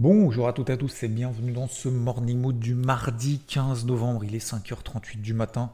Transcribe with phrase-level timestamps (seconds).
[0.00, 3.84] Bonjour à toutes et à tous et bienvenue dans ce Morning Mood du mardi 15
[3.84, 4.22] novembre.
[4.22, 5.72] Il est 5h38 du matin.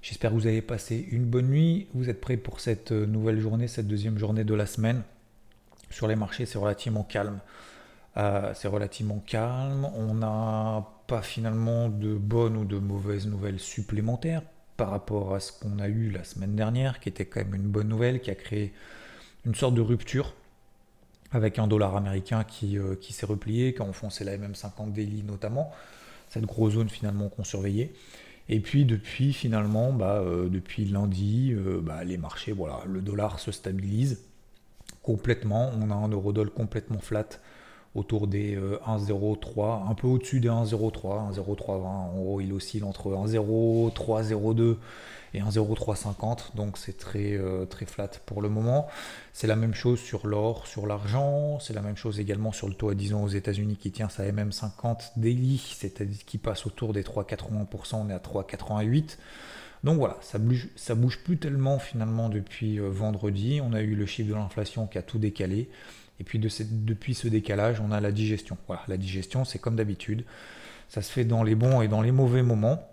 [0.00, 1.86] J'espère que vous avez passé une bonne nuit.
[1.92, 5.02] Vous êtes prêts pour cette nouvelle journée, cette deuxième journée de la semaine?
[5.90, 7.40] Sur les marchés, c'est relativement calme.
[8.16, 9.86] Euh, c'est relativement calme.
[9.94, 14.40] On n'a pas finalement de bonnes ou de mauvaises nouvelles supplémentaires
[14.78, 17.68] par rapport à ce qu'on a eu la semaine dernière, qui était quand même une
[17.68, 18.72] bonne nouvelle, qui a créé
[19.44, 20.32] une sorte de rupture
[21.32, 25.22] avec un dollar américain qui, euh, qui s'est replié, qui a enfoncé la MM50 daily
[25.22, 25.70] notamment,
[26.28, 27.92] cette grosse zone finalement qu'on surveillait.
[28.48, 33.38] Et puis depuis finalement, bah, euh, depuis lundi, euh, bah, les marchés, voilà, le dollar
[33.38, 34.22] se stabilise
[35.02, 35.70] complètement.
[35.80, 37.28] On a un euro-dollar complètement flat
[37.94, 41.84] autour des 1,03, un peu au-dessus des 1,03, 1,0320.
[41.84, 44.76] En gros, il oscille entre 1,0302
[45.34, 46.54] et 1,0350.
[46.56, 48.88] Donc c'est très, euh, très flat pour le moment.
[49.32, 51.58] C'est la même chose sur l'or, sur l'argent.
[51.60, 54.08] C'est la même chose également sur le taux à 10 ans aux États-Unis qui tient
[54.08, 57.96] sa MM50 daily, c'est-à-dire qui passe autour des 3,80%.
[57.96, 59.18] On est à 3,88.
[59.82, 63.60] Donc voilà, ça bouge, ça bouge plus tellement finalement depuis euh, vendredi.
[63.62, 65.70] On a eu le chiffre de l'inflation qui a tout décalé.
[66.20, 68.56] Et puis de depuis ce décalage, on a la digestion.
[68.66, 70.24] Voilà, la digestion, c'est comme d'habitude.
[70.88, 72.86] Ça se fait dans les bons et dans les mauvais moments.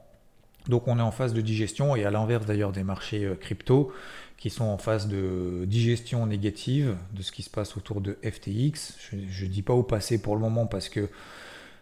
[0.70, 3.92] Donc on est en phase de digestion et à l'inverse d'ailleurs des marchés euh, crypto
[4.38, 8.98] qui sont en phase de digestion négative de ce qui se passe autour de FTX.
[9.30, 11.10] Je ne dis pas au passé pour le moment parce que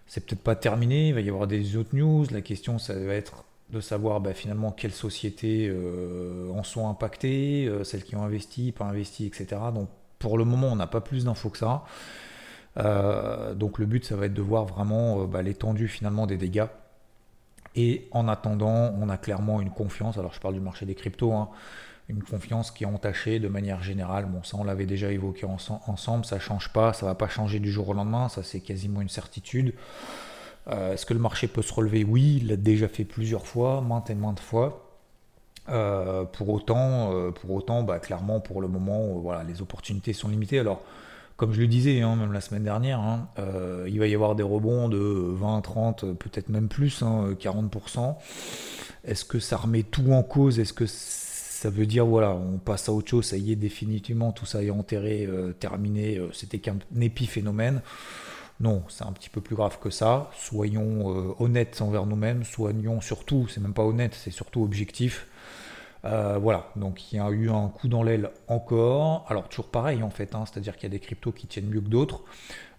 [0.07, 2.25] c'est peut-être pas terminé, il va y avoir des autres news.
[2.31, 7.67] La question ça va être de savoir bah, finalement quelles sociétés euh, en sont impactées,
[7.67, 9.57] euh, celles qui ont investi, pas investi, etc.
[9.73, 9.89] Donc
[10.19, 11.83] pour le moment on n'a pas plus d'infos que ça.
[13.55, 16.67] donc le but ça va être de voir vraiment bah, l'étendue finalement des dégâts
[17.75, 21.33] et en attendant, on a clairement une confiance, alors je parle du marché des cryptos,
[21.33, 21.49] hein,
[22.07, 24.25] une confiance qui est entachée de manière générale.
[24.25, 27.27] Bon, ça on l'avait déjà évoqué ensemble, ça ne change pas, ça ne va pas
[27.27, 29.73] changer du jour au lendemain, ça c'est quasiment une certitude.
[30.67, 32.03] Euh, est-ce que le marché peut se relever?
[32.03, 34.84] Oui, il l'a déjà fait plusieurs fois, maintes et maintes fois.
[35.67, 40.29] Euh, pour autant, euh, pour autant bah, clairement, pour le moment, voilà, les opportunités sont
[40.29, 40.59] limitées.
[40.59, 40.83] Alors,
[41.37, 44.35] comme je le disais, hein, même la semaine dernière, hein, euh, il va y avoir
[44.35, 47.99] des rebonds de 20, 30, peut-être même plus, 40%.
[47.99, 48.15] Hein,
[49.03, 50.59] Est-ce que ça remet tout en cause?
[50.59, 54.31] Est-ce que ça veut dire, voilà, on passe à autre chose, ça y est, définitivement,
[54.31, 57.81] tout ça est enterré, euh, terminé, euh, c'était qu'un épiphénomène
[58.61, 60.31] non, c'est un petit peu plus grave que ça.
[60.37, 65.27] Soyons honnêtes envers nous-mêmes, soignons surtout, c'est même pas honnête, c'est surtout objectif.
[66.05, 69.25] Euh, voilà, donc il y a eu un coup dans l'aile encore.
[69.27, 71.81] Alors toujours pareil en fait, hein, c'est-à-dire qu'il y a des cryptos qui tiennent mieux
[71.81, 72.21] que d'autres.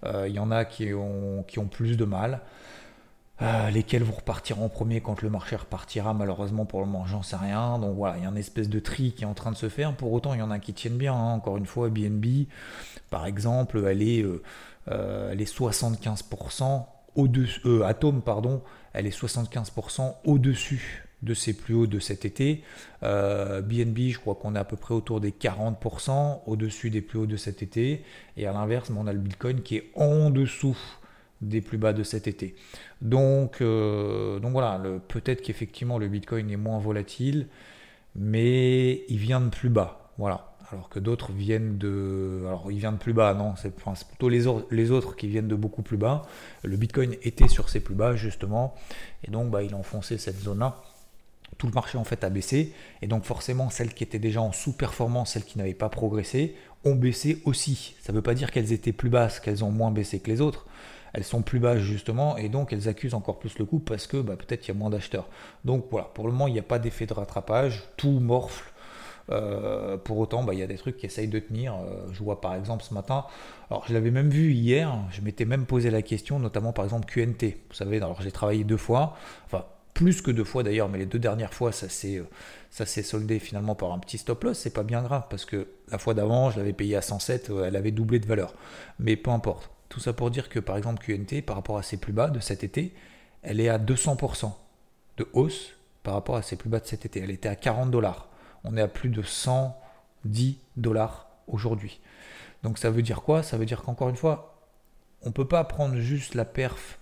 [0.04, 2.40] Euh, il y en a qui ont, qui ont plus de mal.
[3.42, 6.14] Euh, lesquels vont repartir en premier quand le marché repartira?
[6.14, 7.78] Malheureusement pour le moment j'en sais rien.
[7.78, 9.68] Donc voilà, il y a une espèce de tri qui est en train de se
[9.68, 9.92] faire.
[9.94, 11.14] Pour autant il y en a qui tiennent bien.
[11.14, 11.34] Hein.
[11.34, 12.46] Encore une fois, BNB
[13.10, 14.24] par exemple, elle est,
[14.86, 18.62] elle est 75% au-dessus, Atom pardon,
[18.92, 22.62] elle est 75% au-dessus de ses plus hauts de cet été.
[23.02, 27.18] BNB, euh, je crois qu'on est à peu près autour des 40% au-dessus des plus
[27.18, 28.02] hauts de cet été.
[28.38, 30.78] Et à l'inverse, on a le Bitcoin qui est en dessous
[31.42, 32.54] des plus bas de cet été.
[33.02, 37.48] Donc, euh, donc voilà, peut-être qu'effectivement le Bitcoin est moins volatile,
[38.14, 40.12] mais il vient de plus bas.
[40.16, 40.56] Voilà.
[40.72, 42.42] Alors que d'autres viennent de.
[42.46, 45.54] Alors, il vient de plus bas, non, c'est plutôt les, les, autres qui viennent de
[45.54, 46.22] beaucoup plus bas.
[46.64, 48.74] Le Bitcoin était sur ses plus bas, justement,
[49.22, 50.82] et donc bah, il a enfoncé cette zone-là
[51.58, 54.52] tout le marché en fait a baissé et donc forcément celles qui étaient déjà en
[54.52, 57.94] sous-performance, celles qui n'avaient pas progressé, ont baissé aussi.
[58.00, 60.40] Ça ne veut pas dire qu'elles étaient plus basses, qu'elles ont moins baissé que les
[60.40, 60.66] autres.
[61.12, 64.18] Elles sont plus basses justement et donc elles accusent encore plus le coup parce que
[64.18, 65.28] bah, peut-être il y a moins d'acheteurs.
[65.64, 68.72] Donc voilà, pour le moment il n'y a pas d'effet de rattrapage, tout morfle.
[69.28, 71.74] Euh, pour autant, bah, il y a des trucs qui essayent de tenir.
[71.74, 73.24] Euh, je vois par exemple ce matin,
[73.70, 77.06] alors je l'avais même vu hier, je m'étais même posé la question, notamment par exemple
[77.06, 77.56] QNT.
[77.68, 79.16] Vous savez, alors j'ai travaillé deux fois,
[79.46, 79.64] enfin
[79.96, 82.28] plus que deux fois d'ailleurs, mais les deux dernières fois, ça s'est, euh,
[82.70, 84.58] ça s'est soldé finalement par un petit stop loss.
[84.58, 87.64] C'est pas bien grave parce que la fois d'avant, je l'avais payé à 107, euh,
[87.64, 88.52] elle avait doublé de valeur.
[88.98, 89.70] Mais peu importe.
[89.88, 92.40] Tout ça pour dire que par exemple QNT, par rapport à ses plus bas de
[92.40, 92.92] cet été,
[93.42, 94.52] elle est à 200%
[95.16, 95.72] de hausse
[96.02, 97.20] par rapport à ses plus bas de cet été.
[97.20, 98.28] Elle était à 40 dollars.
[98.64, 102.02] On est à plus de 110 dollars aujourd'hui.
[102.62, 103.42] Donc ça veut dire quoi?
[103.42, 104.60] Ça veut dire qu'encore une fois,
[105.22, 106.98] on ne peut pas prendre juste la perf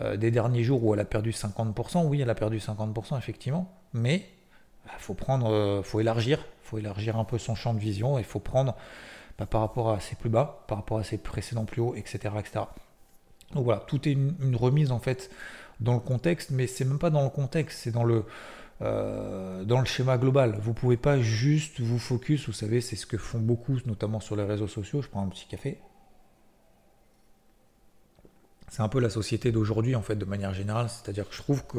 [0.00, 2.06] euh, des derniers jours où elle a perdu 50%.
[2.06, 6.78] Oui, elle a perdu 50% effectivement, mais il bah, faut prendre, euh, faut élargir, faut
[6.78, 8.74] élargir un peu son champ de vision il faut prendre
[9.38, 12.34] bah, par rapport à ses plus bas, par rapport à ses précédents plus hauts, etc.,
[12.38, 12.64] etc.
[13.52, 15.30] Donc voilà, tout est une, remise en fait
[15.80, 18.24] dans le contexte, mais c'est même pas dans le contexte, c'est dans le
[18.82, 20.58] euh, dans le schéma global.
[20.60, 24.34] Vous pouvez pas juste vous focus, vous savez, c'est ce que font beaucoup, notamment sur
[24.34, 25.02] les réseaux sociaux.
[25.02, 25.78] Je prends un petit café.
[28.74, 30.88] C'est un peu la société d'aujourd'hui en fait, de manière générale.
[30.88, 31.78] C'est-à-dire que je trouve que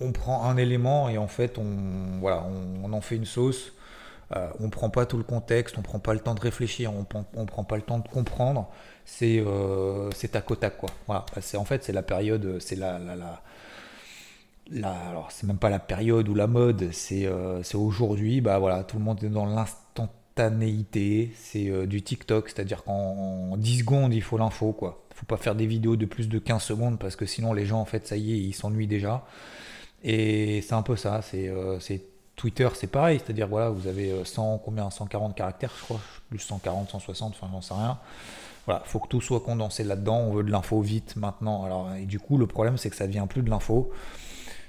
[0.00, 2.46] on prend un élément et en fait on voilà,
[2.82, 3.72] on en fait une sauce
[4.36, 7.00] euh, on prend pas tout le contexte, on prend pas le temps de réfléchir, on
[7.40, 8.70] ne prend pas le temps de comprendre.
[9.04, 10.90] C'est euh, à côté quoi.
[11.06, 11.26] Voilà.
[11.40, 13.16] C'est en fait c'est la période, c'est la, la,
[14.70, 18.40] la, alors c'est même pas la période ou la mode, c'est euh, aujourd'hui.
[18.40, 19.44] Bah voilà, tout le monde est dans
[20.36, 25.04] C'est euh, du TikTok, c'est-à-dire qu'en 10 secondes il faut l'info quoi.
[25.14, 27.80] Faut pas faire des vidéos de plus de 15 secondes parce que sinon les gens
[27.80, 29.24] en fait ça y est ils s'ennuient déjà.
[30.04, 31.50] Et c'est un peu ça, c'est
[32.36, 36.40] Twitter, c'est pareil, c'est-à-dire voilà, vous avez 100, euh, combien 140 caractères, je crois, plus
[36.40, 37.98] 140, 160, enfin j'en sais rien.
[38.66, 41.64] Voilà, faut que tout soit condensé là-dedans, on veut de l'info vite maintenant.
[41.64, 43.92] Alors, et du coup, le problème, c'est que ça devient plus de l'info,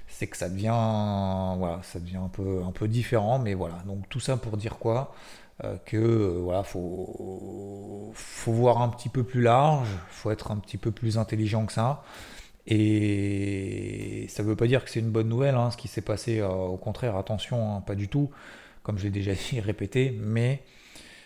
[0.07, 3.81] c'est que ça devient, voilà, ça devient un peu, un peu différent, mais voilà.
[3.88, 5.13] Donc tout ça pour dire quoi?
[5.64, 10.58] Euh, que euh, voilà, faut, faut voir un petit peu plus large, faut être un
[10.58, 12.04] petit peu plus intelligent que ça.
[12.66, 16.02] Et ça ne veut pas dire que c'est une bonne nouvelle, hein, ce qui s'est
[16.02, 16.40] passé.
[16.40, 18.30] Euh, au contraire, attention, hein, pas du tout,
[18.84, 20.64] comme je l'ai déjà dit, répété, mais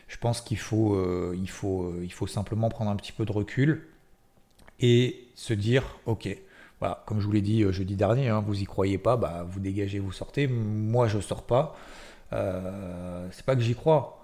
[0.08, 3.26] je pense qu'il faut, euh, il faut, euh, il faut simplement prendre un petit peu
[3.26, 3.88] de recul
[4.80, 6.28] et se dire, ok,
[6.80, 9.60] voilà, comme je vous l'ai dit jeudi dernier, hein, vous y croyez pas, bah, vous
[9.60, 10.48] dégagez, vous sortez.
[10.48, 11.76] Moi, je sors pas.
[12.32, 14.17] c'est pas que j'y crois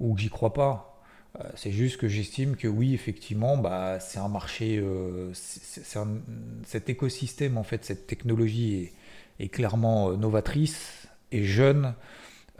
[0.00, 0.88] ou que j'y crois pas.
[1.38, 7.58] Euh, c'est juste que j'estime que oui, effectivement, bah, c'est un marché, euh, cet écosystème,
[7.58, 8.90] en fait, cette technologie
[9.38, 11.94] est, clairement euh, novatrice et jeune,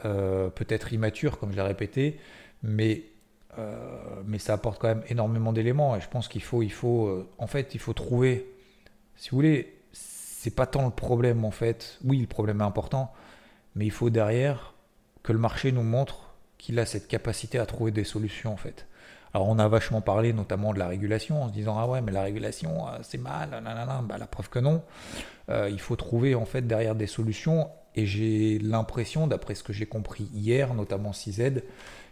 [0.02, 2.20] peut-être immature, comme je l'ai répété,
[2.62, 3.02] mais,
[4.26, 5.96] mais ça apporte quand même énormément d'éléments.
[5.96, 8.46] Et je pense qu'il faut, il faut en fait, il faut trouver,
[9.16, 11.98] si vous voulez, c'est pas tant le problème, en fait.
[12.04, 13.12] Oui, le problème est important,
[13.74, 14.74] mais il faut derrière
[15.24, 16.27] que le marché nous montre
[16.58, 18.86] qu'il a cette capacité à trouver des solutions en fait.
[19.34, 22.12] Alors on a vachement parlé notamment de la régulation en se disant ah ouais mais
[22.12, 23.62] la régulation euh, c'est mal,
[24.04, 24.82] Bah, la preuve que non.
[25.50, 29.72] Euh, il faut trouver en fait derrière des solutions et j'ai l'impression d'après ce que
[29.72, 31.62] j'ai compris hier notamment CZ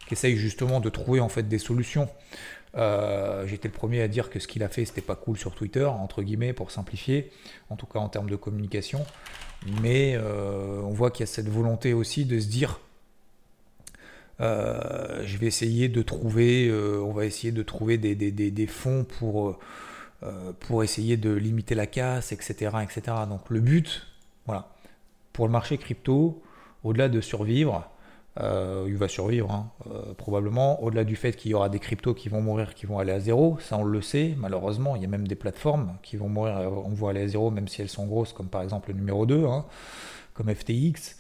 [0.09, 2.09] qu'essaye justement de trouver en fait des solutions.
[2.77, 5.55] Euh, j'étais le premier à dire que ce qu'il a fait c'était pas cool sur
[5.55, 7.31] Twitter entre guillemets pour simplifier,
[7.71, 9.05] en tout cas en termes de communication.
[9.81, 12.79] Mais on voit qu'il y a cette volonté aussi de se dire
[14.41, 19.59] euh, je vais essayer de trouver, euh, on va essayer de trouver des, fonds pour,
[20.23, 23.17] euh, pour essayer de limiter la casse, etc., etc.
[23.29, 24.07] Donc le but,
[24.45, 24.69] voilà,
[25.33, 26.43] pour le marché crypto,
[26.85, 27.91] au-delà de survivre,
[28.39, 29.71] il va survivre hein,
[30.19, 33.13] probablement, au-delà du fait qu'il y aura des cryptos qui vont mourir, qui vont aller
[33.13, 36.29] à zéro, ça on le sait, malheureusement, il y a même des plateformes qui vont
[36.29, 38.97] mourir, on voit aller à zéro, même si elles sont grosses, comme par exemple le
[38.97, 39.65] numéro 2, hein,
[40.35, 41.17] comme FTX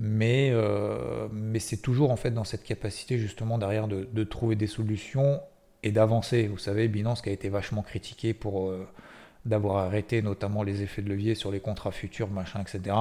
[0.00, 4.68] mais, euh, mais c'est toujours en fait dans cette capacité justement derrière de, trouver des
[4.68, 5.40] solutions
[5.82, 6.46] et d'avancer.
[6.46, 8.86] Vous savez, Binance qui a été vachement critiqué pour euh,
[9.44, 12.94] d'avoir arrêté notamment les effets de levier sur les contrats futurs, machin, etc.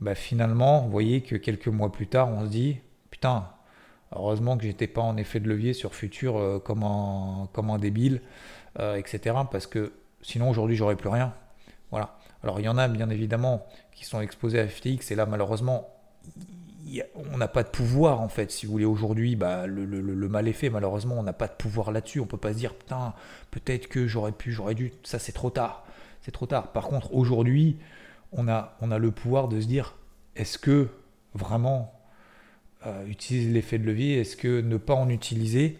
[0.00, 2.76] Bah, finalement, vous voyez que quelques mois plus tard, on se dit
[3.10, 3.48] putain,
[4.14, 7.78] heureusement que j'étais pas en effet de levier sur futur euh, comme, un, comme un
[7.78, 8.22] débile,
[8.78, 9.34] etc.
[9.50, 9.92] Parce que
[10.22, 11.34] sinon aujourd'hui j'aurais plus rien.
[11.90, 12.16] Voilà.
[12.44, 13.66] Alors il y en a bien évidemment
[13.98, 15.88] qui sont exposés à FTX et là malheureusement
[17.32, 18.84] on n'a pas de pouvoir en fait si vous voulez.
[18.84, 20.70] Aujourd'hui bah, le, mal est fait.
[20.70, 22.20] Malheureusement on n'a pas de pouvoir là-dessus.
[22.20, 23.12] On peut pas se dire putain
[23.50, 24.92] peut-être que j'aurais pu j'aurais dû.
[25.02, 25.84] Ça c'est trop tard.
[26.22, 26.70] C'est trop tard.
[26.70, 27.78] Par contre aujourd'hui
[28.30, 29.96] on a, on a le pouvoir de se dire
[30.36, 30.88] est-ce que
[31.34, 31.92] vraiment
[32.86, 35.78] euh, utiliser l'effet de levier est-ce que ne pas en utiliser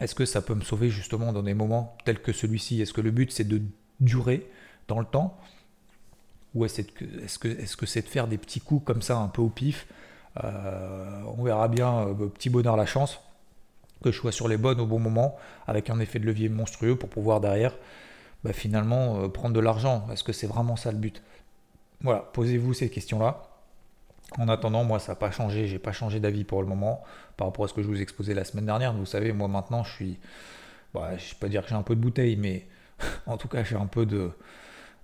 [0.00, 2.82] est-ce que ça peut me sauver justement dans des moments tels que celui-ci?
[2.82, 3.62] Est-ce que le but c'est de
[4.00, 4.46] durer
[4.88, 5.38] dans le temps?
[6.54, 9.28] Ou est-ce que c'est -ce que, c'est de faire des petits coups comme ça, un
[9.28, 9.86] peu au pif
[10.42, 13.20] euh, On verra bien, euh, petit bonheur la chance,
[14.02, 16.96] que je sois sur les bonnes au bon moment, avec un effet de levier monstrueux
[16.96, 17.74] pour pouvoir derrière,
[18.44, 20.06] bah, finalement, euh, prendre de l'argent.
[20.12, 21.22] Est-ce que c'est vraiment ça le but?
[22.02, 23.42] Voilà, posez-vous ces questions-là.
[24.38, 27.02] En attendant, moi, ça n'a pas changé, j'ai pas changé d'avis pour le moment
[27.36, 28.92] par rapport à ce que je vous exposais la semaine dernière.
[28.92, 30.18] Vous savez, moi maintenant, je suis,
[30.94, 32.66] bah, je ne vais pas dire que j'ai un peu de bouteille, mais
[33.26, 34.32] en tout cas, j'ai un peu de,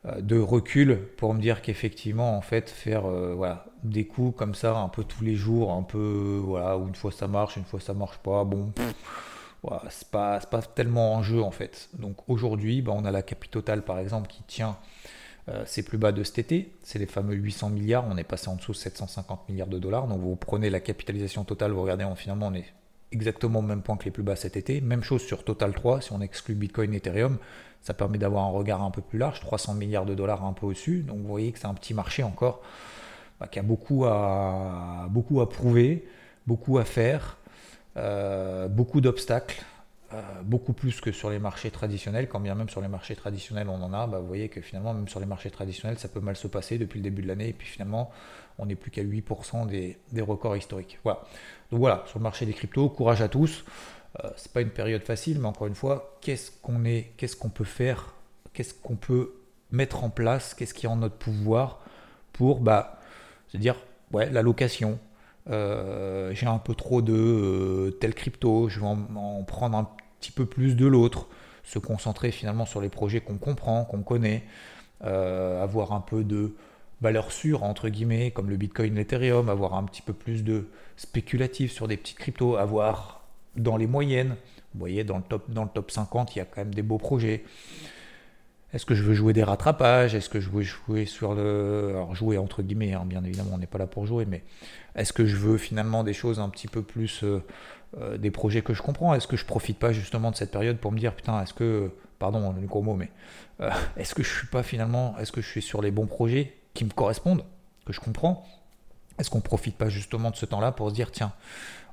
[0.04, 4.88] de recul pour me dire qu'effectivement, en fait, faire voilà, des coups comme ça un
[4.88, 8.18] peu tous les jours, un peu, voilà, une fois ça marche, une fois ça marche
[8.18, 8.72] pas, bon,
[9.62, 11.88] voilà, c'est pas, pas tellement en jeu en fait.
[11.98, 14.76] Donc aujourd'hui, bah, on a la capitale par exemple qui tient
[15.48, 18.48] euh, c'est plus bas de cet été, c'est les fameux 800 milliards, on est passé
[18.48, 22.04] en dessous de 750 milliards de dollars, donc vous prenez la capitalisation totale, vous regardez,
[22.16, 22.66] finalement on est
[23.12, 26.00] exactement au même point que les plus bas cet été, même chose sur Total 3,
[26.00, 27.38] si on exclut Bitcoin et Ethereum,
[27.82, 30.66] ça permet d'avoir un regard un peu plus large, 300 milliards de dollars un peu
[30.66, 32.62] au-dessus, donc vous voyez que c'est un petit marché encore
[33.40, 36.06] bah, qui a beaucoup à, beaucoup à prouver,
[36.46, 37.38] beaucoup à faire,
[37.96, 39.62] euh, beaucoup d'obstacles,
[40.14, 43.68] euh, beaucoup plus que sur les marchés traditionnels, quand bien même sur les marchés traditionnels
[43.68, 46.20] on en a, bah, vous voyez que finalement même sur les marchés traditionnels ça peut
[46.20, 47.48] mal se passer depuis le début de l'année.
[47.48, 48.10] Et puis finalement
[48.58, 50.98] on n'est plus qu'à 8% des, records historiques.
[51.04, 51.20] Voilà.
[51.70, 53.64] Donc voilà, sur le marché des cryptos, courage à tous.
[54.24, 57.50] Euh, c'est pas une période facile, mais encore une fois, qu'est-ce qu'on est, qu'est-ce qu'on
[57.50, 58.14] peut faire,
[58.52, 59.34] qu'est-ce qu'on peut
[59.70, 61.80] mettre en place, qu'est-ce qui est en notre pouvoir
[62.32, 63.00] pour bah,
[63.48, 63.76] se dire
[64.12, 64.98] ouais, la location,
[65.50, 69.88] euh, j'ai un peu trop de euh, tel crypto, je vais en, prendre un
[70.20, 71.26] petit peu plus de l'autre,
[71.64, 74.44] se concentrer finalement sur les projets qu'on comprend, qu'on connaît,
[75.04, 76.54] euh, avoir un peu de
[77.00, 81.72] valeur sûre entre guillemets comme le Bitcoin, l'Ethereum, avoir un petit peu plus de spéculatif
[81.72, 83.22] sur des petites cryptos, avoir
[83.56, 84.36] dans les moyennes,
[84.74, 86.82] vous voyez dans le top dans le top 50 il y a quand même des
[86.82, 87.44] beaux projets.
[88.74, 90.14] Est-ce que je veux jouer des rattrapages?
[90.14, 91.88] Est-ce que je veux jouer sur le.
[91.90, 94.42] Alors, jouer entre guillemets, hein, bien évidemment, on n'est pas là pour jouer, mais
[94.94, 97.24] est-ce que je veux finalement des choses un petit peu plus.
[97.24, 97.42] Euh,
[97.98, 99.14] euh, des projets que je comprends?
[99.14, 101.90] Est-ce que je profite pas justement de cette période pour me dire, putain, est-ce que.
[102.18, 103.10] Pardon, le gros mot, mais.
[103.60, 105.16] Euh, est-ce que je suis pas finalement.
[105.18, 106.54] Est-ce que je suis sur les bons projets?
[106.84, 107.44] Me correspondent
[107.86, 108.46] Que je comprends
[109.18, 111.32] Est-ce qu'on profite pas justement de ce temps-là pour se dire, tiens,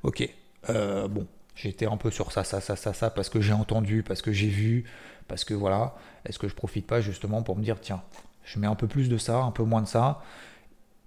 [0.04, 0.30] ok,
[0.68, 4.22] bon, J'étais un peu sur ça, ça, ça, ça, ça, parce que j'ai entendu, parce
[4.22, 4.84] que j'ai vu,
[5.27, 5.96] parce que voilà.
[6.25, 8.04] Est-ce que je profite pas justement pour me dire, tiens,
[8.44, 10.22] je mets un peu plus de ça, un peu moins de ça.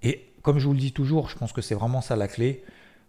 [0.02, 2.64] Et comme je vous le dis toujours, je pense que c'est vraiment ça la clé,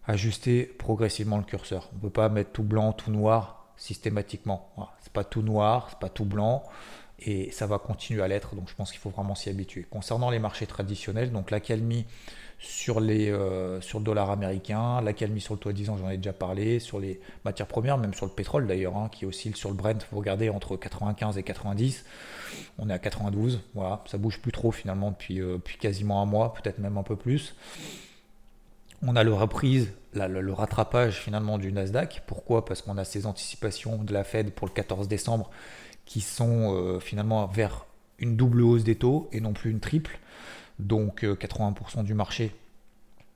[0.06, 1.88] ajuster progressivement le curseur.
[1.96, 4.70] On peut pas mettre tout blanc, tout noir systématiquement.
[5.00, 6.64] C'est pas tout noir, c'est pas tout blanc
[7.20, 8.54] et ça va continuer à l'être.
[8.54, 9.86] Donc je pense qu'il faut vraiment s'y habituer.
[9.90, 12.06] Concernant les marchés traditionnels, donc l'accalmie
[12.60, 16.32] sur, euh, sur le dollar américain, l'accalmie sur le toit 10 ans, j'en ai déjà
[16.32, 19.76] parlé, sur les matières premières, même sur le pétrole d'ailleurs, hein, qui oscille sur le
[19.76, 22.04] Brent, vous regardez, entre 95 et 90,
[22.78, 26.26] on est à 92, voilà, ça bouge plus trop finalement depuis, euh, depuis quasiment un
[26.26, 27.54] mois, peut-être même un peu plus.
[29.02, 32.22] On a le reprise, le, rattrapage finalement du Nasdaq.
[32.26, 32.66] Pourquoi?
[32.66, 35.50] Parce qu'on a ces anticipations de la Fed pour le 14 décembre
[36.10, 37.86] qui sont euh, finalement vers
[38.18, 40.18] une double hausse des taux et non plus une triple.
[40.80, 42.52] Donc 80% euh, du marché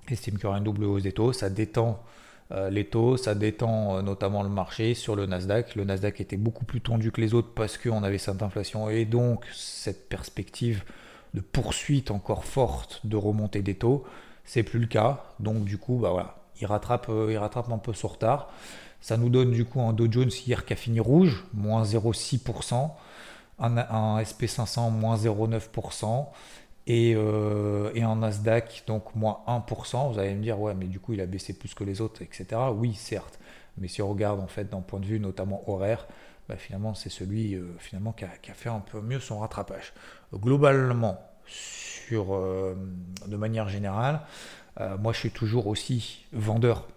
[0.08, 1.32] estime qu'il y aura une double hausse des taux.
[1.32, 2.02] Ça détend
[2.50, 5.76] euh, les taux, ça détend notamment le marché sur le Nasdaq.
[5.76, 9.04] Le Nasdaq était beaucoup plus tendu que les autres parce qu'on avait cette inflation et
[9.04, 10.82] donc cette perspective
[11.32, 14.02] de poursuite encore forte de remontée des taux.
[14.44, 15.26] C'est plus le cas.
[15.38, 18.50] Donc du coup, bah il rattrape, il rattrape un peu son retard.
[19.04, 22.90] Ça nous donne du coup un Dow Jones hier qui a fini rouge, moins 0,6%,
[23.58, 26.28] un, un SP500 moins 0,9%,
[26.88, 31.12] euh, et, en Nasdaq, donc moins 1%, vous allez me dire, ouais, mais du coup,
[31.12, 32.46] il a baissé plus que les autres, etc.
[32.74, 33.38] Oui, certes.
[33.76, 36.06] Mais si on regarde, en fait, d'un point de vue notamment horaire,
[36.48, 39.92] bah, finalement, c'est celui euh, finalement qui a, fait un peu mieux son rattrapage.
[40.32, 42.74] Globalement, sur, euh,
[43.26, 44.22] de manière générale,
[44.98, 46.88] moi, je suis toujours aussi vendeur.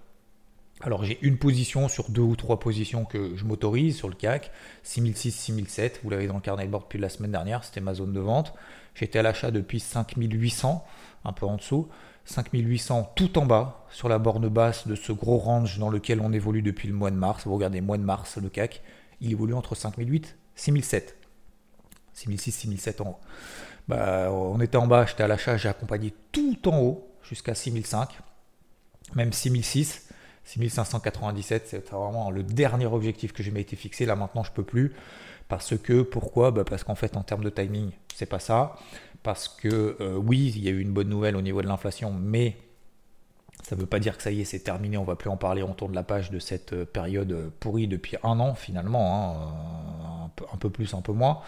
[0.82, 4.52] Alors, j'ai une position sur deux ou trois positions que je m'autorise sur le CAC,
[4.84, 7.96] 6006, 6007, vous l'avez dans le carnet de bord depuis la semaine dernière, c'était ma
[7.96, 8.54] zone de vente.
[8.94, 10.86] J'étais à l'achat depuis 5800,
[11.26, 11.88] un peu en dessous.
[12.26, 16.32] 5800 tout en bas, sur la borne basse de ce gros range dans lequel on
[16.32, 17.48] évolue depuis le mois de mars.
[17.48, 18.82] Vous regardez, mois de mars, le CAC,
[19.22, 21.18] il évolue entre 5008 et 6007.
[22.14, 23.18] 6006, 6007 en haut.
[23.88, 28.10] Bah, on était en bas, j'étais à l'achat, j'ai accompagné tout en haut jusqu'à 6005,
[29.16, 30.07] même 6006.
[30.48, 34.06] 6597, c'est vraiment le dernier objectif que j'ai été fixé.
[34.06, 34.94] Là maintenant, je peux plus.
[35.50, 36.52] Parce que, pourquoi?
[36.52, 38.76] Bah, Parce qu'en fait, en termes de timing, c'est pas ça.
[39.24, 42.14] Parce que, euh, oui, il y a eu une bonne nouvelle au niveau de l'inflation,
[42.14, 42.58] mais
[43.64, 45.36] ça ne veut pas dire que ça y est, c'est terminé, on va plus en
[45.36, 50.30] parler, on tourne la page de cette euh, période euh, pourrie depuis un an finalement,
[50.30, 51.42] hein, un, peu, plus, un peu moins,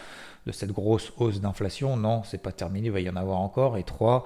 [0.46, 1.96] de cette grosse hausse d'inflation.
[1.96, 3.78] Non, c'est pas terminé, il va y en avoir encore.
[3.78, 4.26] Et trois,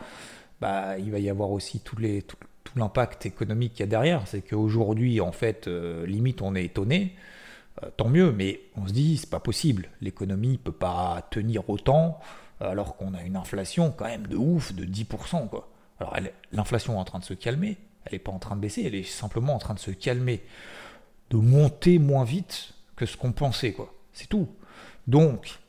[0.62, 2.26] bah, il va y avoir aussi tous les,
[2.76, 4.28] l'impact économique qu'il y a derrière.
[4.28, 7.16] C'est qu'aujourd'hui, en fait, limite, on est étonné.
[7.82, 9.90] Euh, tant mieux, mais on se dit, c'est pas possible.
[10.02, 12.20] L'économie peut pas tenir autant
[12.60, 15.50] alors qu'on a une inflation quand même de ouf, de 10%.
[15.50, 15.70] Quoi.
[16.00, 16.16] Alors
[16.52, 18.96] l'inflation est en train de se calmer, elle n'est pas en train de baisser, elle
[18.96, 20.44] est simplement en train de se calmer,
[21.30, 23.74] de monter moins vite que ce qu'on pensait.
[23.74, 23.94] quoi.
[24.14, 24.48] C'est tout.
[25.08, 25.60] Donc,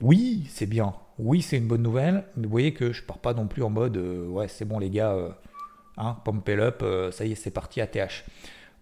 [0.00, 0.94] oui, c'est bien.
[1.18, 3.70] Oui, c'est une bonne nouvelle, mais vous voyez que je pars pas non plus en
[3.70, 5.38] mode ouais, c'est bon les gars,
[5.96, 8.24] hein, pump it up, ça y est, c'est parti ATH.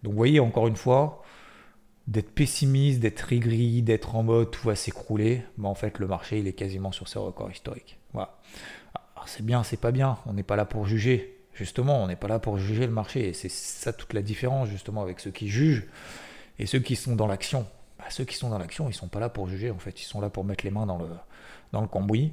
[0.03, 1.23] Donc vous voyez, encore une fois,
[2.07, 6.39] d'être pessimiste, d'être aigri, d'être en mode tout va s'écrouler, mais en fait le marché
[6.39, 7.97] il est quasiment sur ses records historiques.
[8.13, 8.37] Voilà.
[9.25, 11.37] c'est bien, c'est pas bien, on n'est pas là pour juger.
[11.53, 13.27] Justement, on n'est pas là pour juger le marché.
[13.29, 15.85] Et c'est ça toute la différence justement avec ceux qui jugent
[16.59, 17.67] et ceux qui sont dans l'action.
[17.99, 20.05] Bah, ceux qui sont dans l'action, ils sont pas là pour juger en fait, ils
[20.05, 22.31] sont là pour mettre les mains dans le cambouis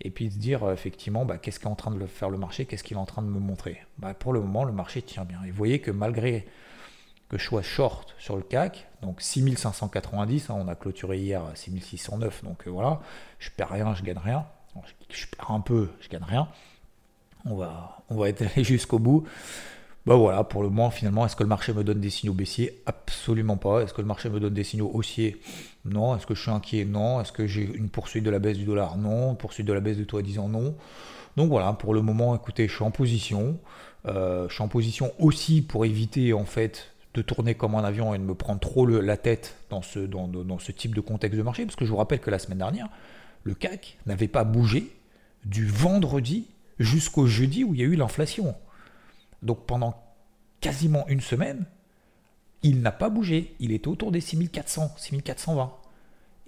[0.00, 2.84] et puis se dire effectivement bah, qu'est-ce qu'est en train de faire le marché, qu'est-ce
[2.84, 3.82] qu'il est en train de me montrer?
[3.98, 5.42] Bah, pour le moment, le marché tient bien.
[5.44, 6.46] Et vous voyez que malgré
[7.28, 11.54] que je sois short sur le CAC, donc 6590, hein, on a clôturé hier à
[11.54, 13.00] 6609, donc euh, voilà,
[13.38, 14.46] je perds rien, je gagne rien,
[15.10, 16.48] je, perds un peu, je gagne rien,
[17.44, 19.26] on va, on va être allé jusqu'au bout.
[20.08, 22.80] Bah voilà, pour le moment, finalement, est-ce que le marché me donne des signaux baissiers?
[22.86, 23.82] Absolument pas.
[23.82, 25.36] Est-ce que le marché me donne des signaux haussiers?
[25.84, 26.16] Non.
[26.16, 26.86] Est-ce que je suis inquiet?
[26.86, 27.20] Non.
[27.20, 28.96] Est-ce que j'ai une poursuite de la baisse du dollar?
[28.96, 29.32] Non.
[29.32, 30.48] Une poursuite de la baisse du taux à 10 ans?
[30.48, 30.74] Non.
[31.36, 33.58] Donc voilà, pour le moment, écoutez, je suis en position.
[34.06, 38.14] Euh, je suis en position aussi pour éviter, en fait, de tourner comme un avion
[38.14, 41.42] et de me prendre trop la tête dans ce, dans, ce type de contexte de
[41.42, 42.88] marché, parce que je vous rappelle que la semaine dernière,
[43.44, 44.90] le CAC n'avait pas bougé
[45.44, 46.46] du vendredi
[46.78, 48.54] jusqu'au jeudi où il y a eu l'inflation.
[49.42, 49.94] Donc pendant
[50.60, 51.66] quasiment une semaine,
[52.62, 53.54] il n'a pas bougé.
[53.60, 55.72] Il était autour des 6400, 6420.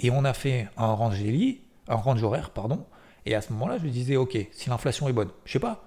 [0.01, 2.87] Et on a fait un range daily, un range horaire, pardon.
[3.27, 5.85] Et à ce moment-là, je disais, ok, si l'inflation est bonne, je sais pas,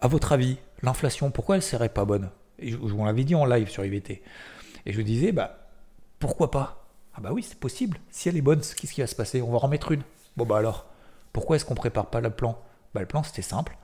[0.00, 2.30] à votre avis, l'inflation, pourquoi elle serait pas bonne?
[2.58, 4.22] Je, vous l'avais dit en live sur IVT.
[4.84, 5.58] Et je disais, bah,
[6.18, 6.86] pourquoi pas?
[7.14, 7.98] Ah bah oui, c'est possible.
[8.10, 9.42] Si elle est bonne, qu'est-ce qui va se passer?
[9.42, 10.02] On va en remettre une.
[10.36, 10.86] Bon bah alors,
[11.32, 12.58] pourquoi est-ce qu'on prépare pas le plan?
[12.94, 13.76] Bah le plan c'était simple.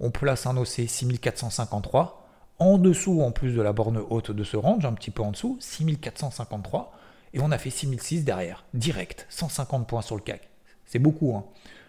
[0.00, 2.22] On place un OC 6453.
[2.58, 5.30] En dessous, en plus de la borne haute de ce range, un petit peu en
[5.30, 6.92] dessous, 6453.
[7.34, 10.48] Et on a fait 6006 derrière, direct, 150 points sur le CAC.
[10.86, 11.34] C'est beaucoup.
[11.36, 11.44] Hein.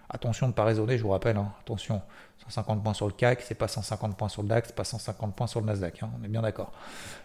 [0.10, 1.52] Attention de ne pas raisonner, je vous rappelle, hein.
[1.62, 2.02] attention,
[2.46, 5.48] 150 points sur le CAC, c'est pas 150 points sur le DAX, pas 150 points
[5.48, 6.10] sur le Nasdaq, hein.
[6.18, 6.72] on est bien d'accord.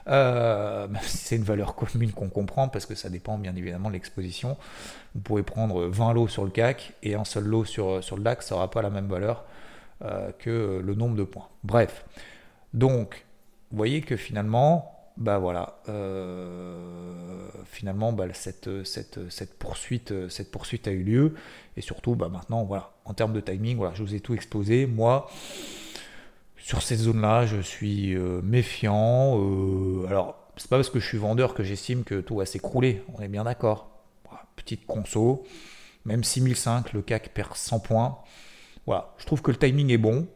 [0.08, 4.56] Euh, c'est une valeur commune qu'on comprend parce que ça dépend bien évidemment de l'exposition.
[5.14, 8.48] Vous pouvez prendre 20 lots sur le CAC et un seul lot sur, le DAX,
[8.48, 9.44] ça n'aura pas la même valeur
[10.38, 11.48] que le nombre de points.
[11.64, 12.04] Bref,
[12.74, 13.24] donc,
[13.70, 18.68] vous voyez que finalement, bah voilà, euh, finalement, bah, cette,
[19.58, 21.34] poursuite, cette poursuite a eu lieu.
[21.76, 24.86] Et surtout, bah, maintenant, voilà, en termes de timing, voilà, je vous ai tout exposé.
[24.86, 25.30] Moi,
[26.56, 29.38] sur cette zone-là, je suis euh, méfiant.
[29.38, 33.02] Euh, alors, c'est pas parce que je suis vendeur que j'estime que tout va s'écrouler.
[33.14, 33.90] On est bien d'accord.
[34.56, 35.44] petite conso,
[36.04, 38.18] même 6005, le CAC perd 100 points.
[38.86, 40.26] Voilà, je trouve que le timing est bon.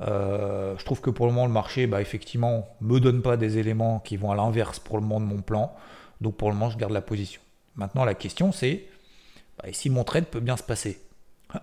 [0.00, 3.58] Euh, je trouve que pour le moment, le marché, bah, effectivement, me donne pas des
[3.58, 5.74] éléments qui vont à l'inverse pour le moment de mon plan.
[6.20, 7.40] Donc pour le moment, je garde la position.
[7.76, 8.86] Maintenant, la question, c'est
[9.58, 11.00] bah, et si mon trade peut bien se passer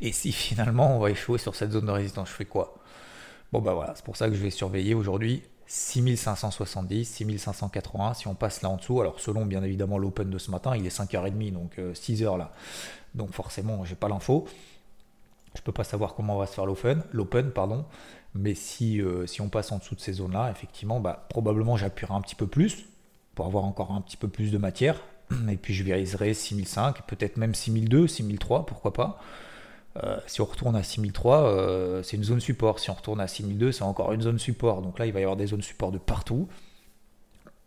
[0.00, 2.74] Et si finalement, on va échouer sur cette zone de résistance, je fais quoi?
[3.52, 8.14] Bon, bah voilà, c'est pour ça que je vais surveiller aujourd'hui 6570, 6580.
[8.14, 10.84] Si on passe là en dessous, alors selon bien évidemment l'open de ce matin, il
[10.86, 12.52] est 5h30, donc 6h euh, là.
[13.14, 14.46] Donc forcément, j'ai pas l'info.
[15.56, 17.84] Je peux pas savoir comment va se faire l'open, l'open pardon.
[18.34, 22.14] Mais si, euh, si on passe en dessous de ces zones-là, effectivement, bah, probablement j'appuierai
[22.14, 22.86] un petit peu plus
[23.34, 25.02] pour avoir encore un petit peu plus de matière.
[25.50, 29.20] Et puis je vériserai 6005, peut-être même 6002, 6003, pourquoi pas.
[29.96, 32.78] Euh, si on retourne à 6003, euh, c'est une zone support.
[32.78, 34.82] Si on retourne à 6002, c'est encore une zone support.
[34.82, 36.48] Donc là, il va y avoir des zones support de partout.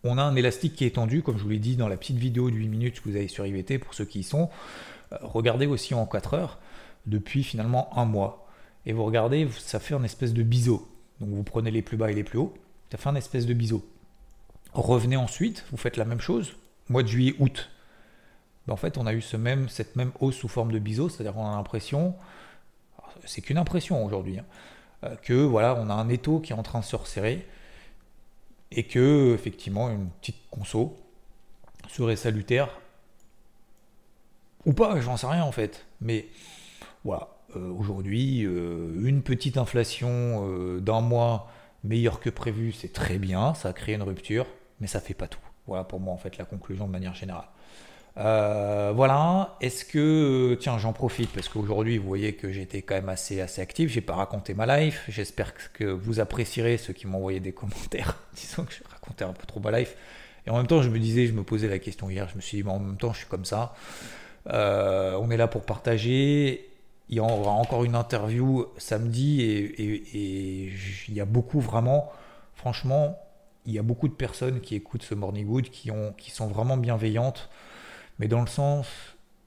[0.06, 2.17] On a un élastique qui est tendu, comme je vous l'ai dit dans la petite
[2.17, 4.50] vidéo de 8 minutes que vous avez sur IVT pour ceux qui y sont.
[5.22, 6.60] regardez aussi en 4 heures
[7.06, 8.48] depuis finalement un mois.
[8.86, 10.88] Et vous regardez, ça fait un espèce de biseau.
[11.20, 12.54] Donc vous prenez les plus bas et les plus hauts,
[12.92, 13.86] ça fait un espèce de biseau.
[14.74, 16.54] Revenez ensuite, vous faites la même chose,
[16.89, 17.70] mois de juillet, août.
[18.68, 21.34] En fait, on a eu ce même, cette même hausse sous forme de biseau, c'est-à-dire
[21.34, 22.16] qu'on a l'impression,
[23.26, 24.46] c'est qu'une impression aujourd'hui, hein,
[25.04, 27.46] euh, que voilà, on a un étau qui est en train de se resserrer
[28.72, 30.98] et que effectivement une petite conso
[31.89, 32.70] serait salutaire
[34.66, 36.28] ou pas, j'en sais rien en fait, mais
[37.04, 37.30] voilà.
[37.56, 40.10] Euh, aujourd'hui, euh, une petite inflation
[40.48, 41.52] euh, d'un mois
[41.84, 44.48] meilleure que prévu, c'est très bien, ça a créé une rupture,
[44.80, 45.39] mais ça fait pas tout.
[45.68, 47.48] Voilà pour moi en fait la conclusion de manière générale.
[48.16, 53.42] voilà, est-ce que, tiens, j'en profite parce qu'aujourd'hui, vous voyez que j'étais quand même assez,
[53.42, 57.39] assez actif, j'ai pas raconté ma life, j'espère que vous apprécierez ceux qui m'ont envoyé
[57.39, 59.96] des commentaires, disons que je racontais un peu trop ma life.
[60.46, 62.42] Et en même temps, je me disais, je me posais la question hier, je me
[62.42, 63.74] suis dit, mais en même temps, je suis comme ça.
[64.46, 66.73] on est là pour partager
[67.10, 70.74] il y aura encore une interview samedi et,
[71.08, 72.12] il y a beaucoup vraiment,
[72.56, 73.20] franchement,
[73.66, 76.48] il y a beaucoup de personnes qui écoutent ce Morning Wood qui, ont, qui sont
[76.48, 77.50] vraiment bienveillantes,
[78.20, 78.88] mais dans le sens,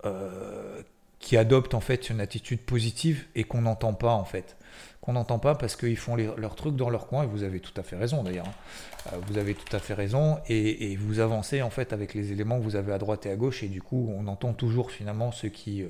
[0.05, 0.83] euh,
[1.19, 4.57] qui adoptent en fait une attitude positive et qu'on n'entend pas en fait.
[5.01, 7.73] Qu'on n'entend pas parce qu'ils font leurs trucs dans leur coin et vous avez tout
[7.77, 8.47] à fait raison d'ailleurs.
[8.47, 9.13] Hein.
[9.13, 12.59] Euh, vous avez tout à fait raison et, vous avancez en fait avec les éléments
[12.59, 15.33] que vous avez à droite et à gauche et du coup on entend toujours finalement
[15.33, 15.83] ceux qui...
[15.83, 15.89] Euh,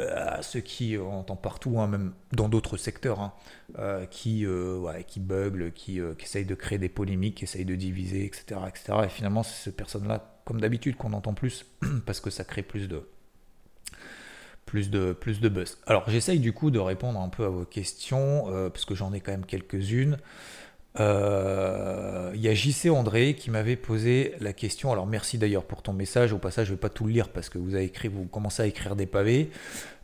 [0.00, 3.32] euh, ceux qui, on entend partout, hein, même dans d'autres secteurs, hein,
[4.10, 4.46] qui,
[5.06, 8.60] qui buglent, qui, qui, essayent de créer des polémiques, qui essayent de diviser, etc.
[8.68, 8.98] etc.
[9.04, 11.66] Et finalement, c'est ces personnes-là, comme d'habitude, qu'on entend plus,
[12.06, 13.06] parce que ça crée plus de,
[14.66, 15.78] plus de, plus de buzz.
[15.86, 19.12] Alors j'essaye du coup de répondre un peu à vos questions, euh, parce que j'en
[19.12, 20.18] ai quand même quelques-unes.
[20.98, 24.92] Euh, il y a JC André qui m'avait posé la question.
[24.92, 26.32] Alors merci d'ailleurs pour ton message.
[26.32, 28.24] Au passage, je ne vais pas tout le lire parce que vous avez écrit, vous
[28.24, 29.50] commencez à écrire des pavés.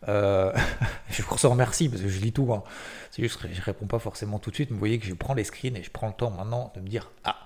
[0.09, 0.53] Euh,
[1.11, 2.53] je vous remercie parce que je lis tout.
[2.53, 2.63] Hein.
[3.11, 4.71] C'est juste que je réponds pas forcément tout de suite.
[4.71, 6.89] Vous voyez que je prends les screens et je prends le temps maintenant de me
[6.89, 7.37] dire ah,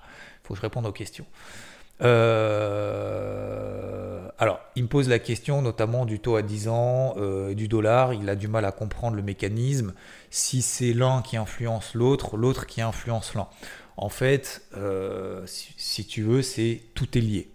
[0.43, 1.25] il faut que je réponde aux questions.
[2.01, 3.87] Euh,
[4.37, 8.13] alors, il me pose la question notamment du taux à 10 ans, euh, du dollar.
[8.13, 9.93] Il a du mal à comprendre le mécanisme.
[10.29, 13.47] Si c'est l'un qui influence l'autre, l'autre qui influence l'un.
[13.97, 17.49] En fait, euh, si, tu veux, c'est tout est lié.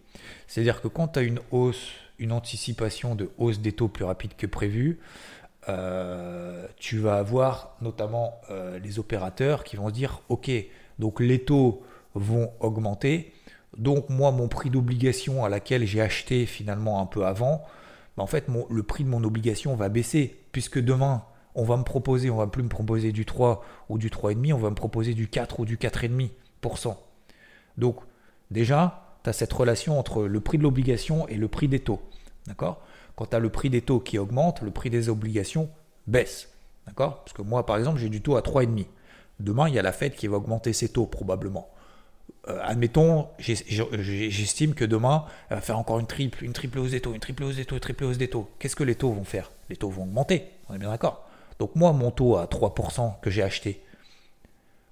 [0.48, 4.32] C'est-à-dire que quand tu as une hausse, une anticipation de hausse des taux plus rapide
[4.36, 4.98] que prévu,
[6.76, 8.40] tu vas avoir notamment
[8.82, 10.50] les opérateurs qui vont dire, ok,
[10.98, 13.32] donc les taux vont augmenter
[13.76, 17.64] donc moi, mon prix d'obligation à laquelle j'ai acheté finalement un peu avant,
[18.16, 21.84] bah, en fait, le prix de mon obligation va baisser, puisque demain, on va me
[21.84, 25.14] proposer, on va plus me proposer du 3 ou du 3,5, on va me proposer
[25.14, 26.96] du 4 ou du 4,5%.
[27.78, 27.96] Donc
[28.50, 32.02] déjà, tu as cette relation entre le prix de l'obligation et le prix des taux.
[32.46, 32.82] D'accord?
[33.16, 35.70] Quand tu as le prix des taux qui augmente, le prix des obligations
[36.06, 36.50] baisse.
[36.86, 37.22] D'accord?
[37.22, 38.86] Parce que moi, par exemple, j'ai du taux à 3,5.
[39.40, 41.68] Demain, il y a la Fed qui va augmenter ses taux probablement.
[42.48, 47.00] Euh, admettons, j'estime que demain, elle va faire encore une triple, une triple hausse des
[47.00, 48.50] taux, une triple hausse des taux, une triple hausse des taux.
[48.58, 49.52] Qu'est-ce que les taux vont faire?
[49.70, 51.28] Les taux vont augmenter, on est bien d'accord.
[51.60, 53.80] Donc moi, mon taux à 3% que j'ai acheté,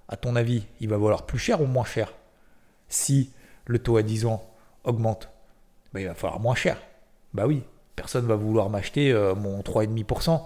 [0.09, 2.13] à ton avis, il va valoir plus cher ou moins cher?
[2.89, 3.31] Si
[3.67, 4.45] le taux à 10 ans
[4.85, 5.29] augmente,
[5.93, 6.77] ben, il va falloir moins cher.
[7.35, 7.63] Bah oui,
[7.97, 10.41] personne va vouloir m'acheter euh, mon 3,5%,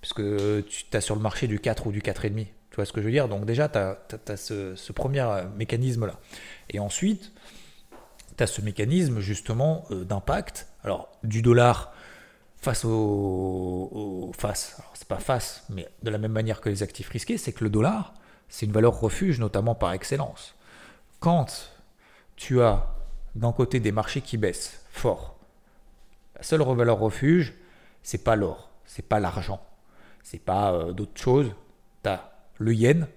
[0.00, 0.22] puisque
[0.66, 2.46] tu as sur le marché du 4 ou du 4,5%.
[2.70, 3.28] Tu vois ce que je veux dire?
[3.28, 6.18] Donc déjà, tu as, ce, premier euh, mécanisme-là.
[6.68, 7.32] Et ensuite,
[8.36, 10.68] tu as ce mécanisme justement euh, d'impact.
[10.84, 11.92] Alors, du dollar
[12.60, 14.32] face au...
[14.36, 17.52] face, alors c'est pas face, mais de la même manière que les actifs risqués, c'est
[17.52, 18.14] que le dollar,
[18.48, 20.54] c'est une valeur refuge notamment par excellence.
[21.20, 21.70] Quand
[22.36, 22.86] tu as
[23.34, 25.36] d'un côté des marchés qui baissent fort,
[26.36, 27.54] la seule valeur refuge,
[28.02, 29.62] c'est pas l'or, c'est pas l'argent,
[30.22, 31.50] c'est pas euh, d'autres choses.
[32.60, 33.08] Le yen,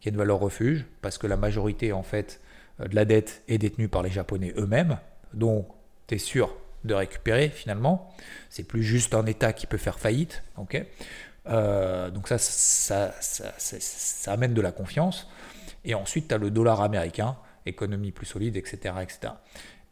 [0.00, 2.40] qui est une valeur refuge, parce que la majorité en fait
[2.80, 4.98] euh, de la dette est détenue par les Japonais eux-mêmes.
[5.34, 5.66] Donc,
[6.06, 8.10] tu es sûr de récupérer finalement.
[8.48, 10.42] C'est plus juste un État qui peut faire faillite.
[11.48, 13.12] euh, donc ça ça,
[14.26, 15.28] amène de la confiance.
[15.84, 17.36] Et ensuite, tu as le dollar américain,
[17.66, 19.32] économie plus solide, etc., etc.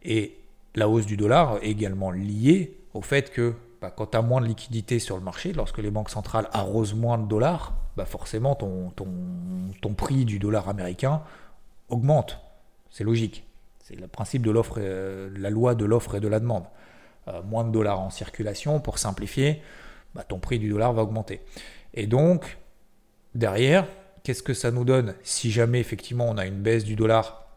[0.02, 0.36] Et
[0.74, 4.40] la hausse du dollar est également liée au fait que bah, quand tu as moins
[4.40, 8.54] de liquidités sur le marché, lorsque les banques centrales arrosent moins de dollars, bah forcément
[8.54, 8.92] ton,
[9.96, 11.22] prix du dollar américain
[11.88, 12.38] augmente.
[12.90, 13.44] C'est logique.
[13.82, 16.62] C'est le principe de l'offre, euh, la loi de l'offre et de la demande.
[17.26, 19.62] Euh, moins de dollars en circulation, pour simplifier,
[20.14, 21.40] bah, ton prix du dollar va augmenter.
[21.92, 22.58] Et donc,
[23.34, 23.84] derrière,
[24.22, 27.48] qu'est-ce que ça nous donne si jamais effectivement on a une baisse du dollar?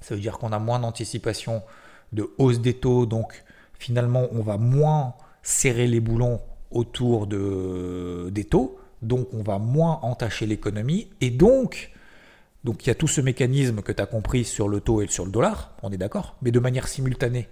[0.00, 1.62] Ça veut dire qu'on a moins d'anticipation
[2.12, 6.40] de hausse des taux, donc finalement on va moins serrer les boulons
[6.72, 11.90] autour de, des taux, donc on va moins entacher l'économie, et donc,
[12.64, 15.08] donc il y a tout ce mécanisme que tu as compris sur le taux et
[15.08, 17.48] sur le dollar, on est d'accord, mais de manière simultanée.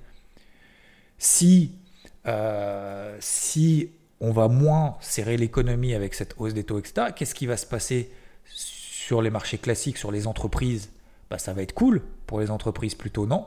[1.19, 1.73] Si,
[2.27, 7.47] euh, si on va moins serrer l'économie avec cette hausse des taux, etc., qu'est-ce qui
[7.47, 8.11] va se passer
[8.45, 10.91] sur les marchés classiques, sur les entreprises?
[11.31, 13.47] Bah, Ça va être cool, pour les entreprises plutôt non.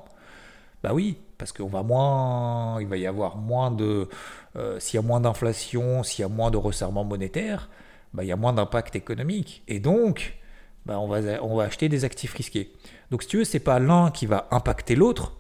[0.83, 4.07] Bah oui, parce qu'on va moins, il va y avoir moins de,
[4.55, 7.69] euh, s'il y a moins d'inflation, s'il y a moins de resserrement monétaire,
[8.13, 9.63] bah, il y a moins d'impact économique.
[9.67, 10.37] Et donc,
[10.85, 12.71] bah, on, va, acheter des actifs risqués.
[13.11, 15.33] Donc si tu veux, c'est pas l'un qui va impacter l'autre,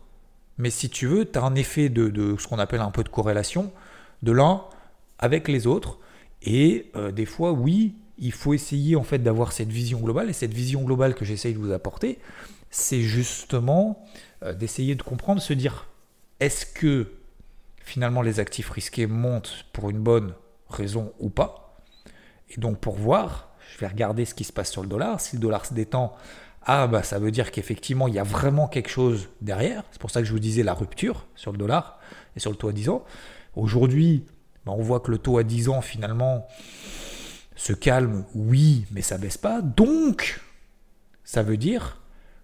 [0.57, 3.09] mais si tu veux, tu as un effet de, ce qu'on appelle un peu de
[3.09, 3.71] corrélation
[4.23, 4.63] de l'un
[5.19, 5.99] avec les autres.
[6.41, 10.29] Et euh, des fois, oui, il faut essayer en fait d'avoir cette vision globale.
[10.29, 12.19] Et cette vision globale que j'essaye de vous apporter,
[12.71, 14.03] c'est justement
[14.43, 15.87] euh, d'essayer de comprendre, se dire,
[16.39, 17.11] est-ce que
[17.83, 20.33] finalement les actifs risqués montent pour une bonne
[20.69, 21.64] raison ou pas?
[22.49, 25.19] Et donc pour voir, je vais regarder ce qui se passe sur le dollar.
[25.19, 26.13] Si le dollar se détend,
[26.63, 29.83] ah bah ça veut dire qu'effectivement il y a vraiment quelque chose derrière.
[29.91, 31.99] C'est pour ça que je vous disais la rupture sur le dollar
[32.35, 33.03] et sur le taux à 10 ans.
[33.55, 34.25] Aujourd'hui,
[34.65, 36.47] bah, on voit que le taux à 10 ans finalement
[37.55, 39.61] se calme, oui, mais ça baisse pas.
[39.61, 40.41] Donc,
[41.23, 42.01] ça veut dire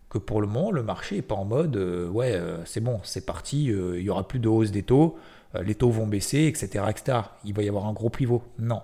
[0.10, 3.00] que pour le moment, le marché n'est pas en mode euh, ouais, euh, c'est bon,
[3.04, 5.18] c'est parti, euh, il y aura plus de hausse des taux,
[5.62, 7.20] les taux vont baisser, etc., etc.
[7.44, 8.42] Il va y avoir un gros pivot.
[8.58, 8.82] Non.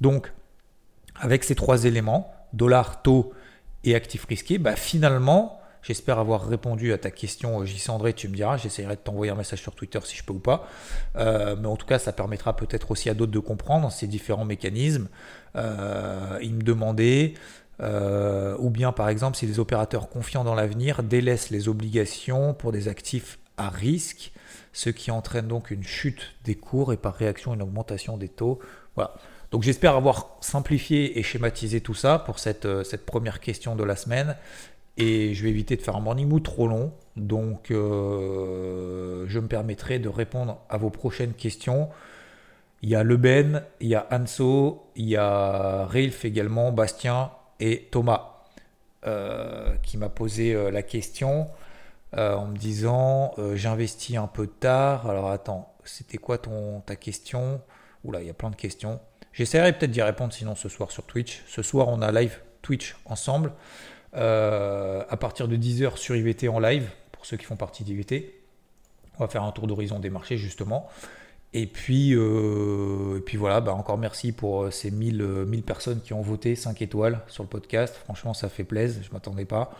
[0.00, 0.32] Donc,
[1.20, 3.32] avec ces trois éléments, dollar, taux
[3.84, 7.90] et actifs risqués, bah, finalement, j'espère avoir répondu à ta question, J.
[7.90, 10.40] André, tu me diras, j'essaierai de t'envoyer un message sur Twitter si je peux ou
[10.40, 10.68] pas.
[11.16, 15.08] mais en tout cas, ça permettra peut-être aussi à d'autres de comprendre ces différents mécanismes.
[15.54, 17.34] il me demandait
[17.80, 22.72] euh, ou bien par exemple si les opérateurs confiants dans l'avenir délaissent les obligations pour
[22.72, 24.32] des actifs à risque,
[24.72, 28.58] ce qui entraîne donc une chute des cours et par réaction une augmentation des taux.
[28.94, 29.14] Voilà.
[29.50, 33.84] Donc j'espère avoir simplifié et schématisé tout ça pour cette, euh, cette première question de
[33.84, 34.36] la semaine.
[34.98, 36.92] Et je vais éviter de faire un morning mood trop long.
[37.16, 41.88] Donc euh, je me permettrai de répondre à vos prochaines questions.
[42.82, 47.88] Il y a Leben, il y a Anso, il y a Railf également, Bastien et
[47.90, 48.44] Thomas
[49.06, 51.48] euh, qui m'a posé la question
[52.12, 55.08] en me disant j'investis un peu tard.
[55.08, 57.60] Alors attends, c'était quoi ton, ta question?
[58.04, 59.00] Oula, il y a plein de questions.
[59.32, 61.42] J'essaierai peut-être d'y répondre sinon ce soir sur Twitch.
[61.46, 63.52] Ce soir, on a live Twitch ensemble.
[64.12, 68.34] à partir de 10h sur IVT en live, pour ceux qui font partie d'IVT.
[69.18, 70.88] On va faire un tour d'horizon des marchés justement.
[71.54, 75.62] Et puis, euh, et puis voilà, bah encore merci pour euh, ces 1000, 1000 euh,
[75.62, 77.94] personnes qui ont voté 5 étoiles sur le podcast.
[78.04, 79.72] Franchement, ça fait plaisir, je ne m'attendais pas.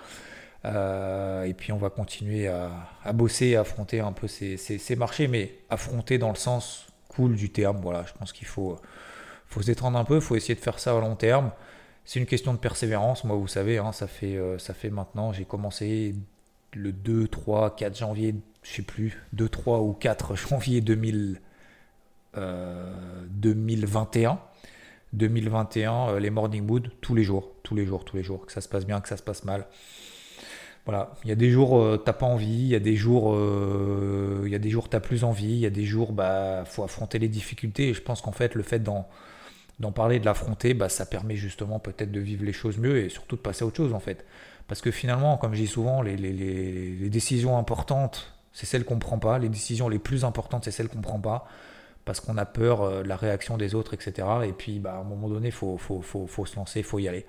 [0.65, 2.71] et puis on va continuer à,
[3.05, 7.37] à bosser, à affronter un peu ces, ces, marchés, mais affronter dans le sens cool
[7.37, 7.81] du terme.
[7.83, 8.81] Voilà, je pense qu'il faut,
[9.49, 11.51] faut se détendre un peu, faut essayer de faire ça à long terme.
[12.05, 13.25] C'est une question de persévérance.
[13.25, 16.15] Moi, vous savez, hein, ça, fait, ça fait maintenant, j'ai commencé
[16.75, 21.41] le 2, 3, 4 janvier, je sais plus, 2, 3 ou 4 janvier 2000.
[23.31, 24.31] 2021.
[24.31, 24.37] Euh,
[25.15, 28.53] 2021, euh, les morning mood tous les jours, tous les jours, tous les jours, que
[28.53, 29.67] ça se passe bien, que ça se passe mal.
[30.85, 33.35] Voilà, il y a des jours euh, t'as pas envie, il y a des jours
[34.45, 36.83] il y a des jours t'as plus envie, il y a des jours bah faut
[36.83, 39.07] affronter les difficultés et je pense qu'en fait le fait d'en
[39.81, 43.09] d'en parler, de l'affronter, bah, ça permet justement peut-être de vivre les choses mieux et
[43.09, 44.25] surtout de passer à autre chose en fait.
[44.67, 48.97] Parce que finalement, comme je dis souvent, les, les, les décisions importantes, c'est celles qu'on
[48.97, 51.47] ne prend pas, les décisions les plus importantes, c'est celles qu'on ne prend pas
[52.09, 54.27] parce qu'on a peur euh, de la réaction des autres, etc.
[54.45, 56.85] Et puis, bah, à un moment donné, il faut, faut, faut, faut, se lancer, il
[56.85, 57.27] faut y aller.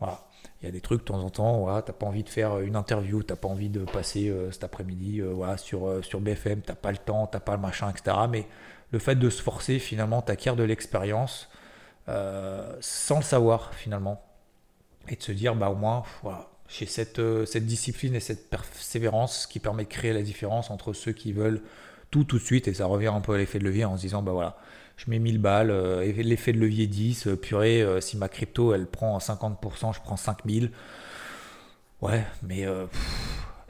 [0.00, 0.22] Voilà.
[0.60, 2.28] Il y a des trucs de temps en temps, voilà, tu n'as pas envie de
[2.30, 6.02] faire une interview, tu n'as pas envie de passer euh, cet après-midi euh, voilà, sur,
[6.02, 8.16] sur BFM, tu n'as pas le temps, tu n'as pas le machin, etc.
[8.30, 8.46] Mais
[8.90, 11.50] le fait de se forcer, finalement, tu acquiers de l'expérience
[12.06, 14.22] sans le savoir, finalement.
[15.08, 19.46] Et de se dire, bah, au moins, voilà, j'ai cette, cette discipline et cette persévérance
[19.46, 21.62] qui permet de créer la différence entre ceux qui veulent
[22.10, 22.68] tout tout de suite.
[22.68, 24.56] Et ça revient un peu à l'effet de levier en se disant bah voilà
[24.96, 28.74] je mets 1000 balles euh, l'effet de levier 10 euh, purée euh, si ma crypto
[28.74, 30.70] elle prend 50% je prends 5000
[32.02, 32.66] ouais mais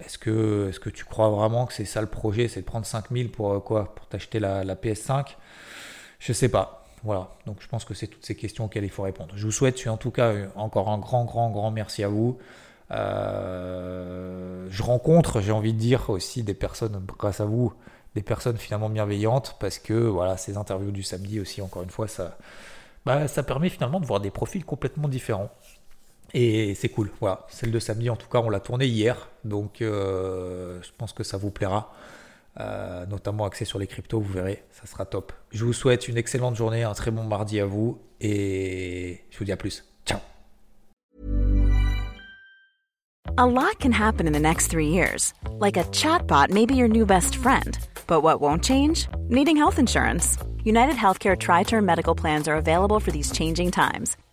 [0.05, 2.87] est-ce que est-ce que tu crois vraiment que c'est ça le projet c'est de prendre
[2.87, 5.37] 5000 pour quoi pour t'acheter la, PS5
[6.19, 9.03] je sais pas voilà, donc je pense que c'est toutes ces questions auxquelles il faut
[9.03, 9.33] répondre.
[9.37, 12.39] Je vous souhaite en tout cas encore un grand, grand, grand merci à vous.
[12.91, 17.73] je rencontre, j'ai envie de dire aussi des personnes grâce à vous
[18.17, 22.09] des personnes finalement bienveillantes parce que voilà, ces interviews du samedi aussi, encore une fois,
[22.09, 22.39] ça,
[23.05, 25.51] bah, ça permet finalement de voir des profils complètement différents.
[26.33, 27.13] Et c'est cool.
[27.21, 31.13] Voilà, celle de samedi, en tout cas, on l'a tournée hier, donc euh, je pense
[31.13, 31.93] que ça vous plaira.
[32.59, 35.33] Euh, notamment axé sur les cryptos, vous verrez, ça sera top.
[35.51, 39.45] Je vous souhaite une excellente journée, un très bon mardi à vous et je vous
[39.45, 39.85] dis à plus.
[40.07, 40.21] Ciao.
[43.37, 45.35] A lot can happen in the next three years.
[45.61, 47.79] Like a chatbot maybe your new best friend.
[48.07, 49.09] But what won't change?
[49.29, 50.39] Needing health insurance.
[50.65, 54.17] United Healthcare Tri Term Medical Plans are available for these changing times.